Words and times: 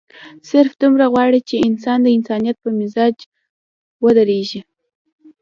صرف 0.49 0.71
دومره 0.81 1.05
غواړي 1.13 1.39
چې 1.49 1.65
انسان 1.67 1.97
د 2.03 2.07
انسانيت 2.17 2.57
پۀ 2.63 2.69
معراج 2.77 3.15
اودريږي 4.03 4.61